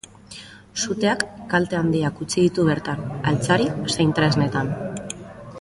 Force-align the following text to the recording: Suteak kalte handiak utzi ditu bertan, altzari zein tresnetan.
Suteak 0.83 1.25
kalte 1.51 1.79
handiak 1.81 2.23
utzi 2.27 2.39
ditu 2.47 2.67
bertan, 2.71 3.05
altzari 3.33 3.71
zein 3.97 4.19
tresnetan. 4.21 4.77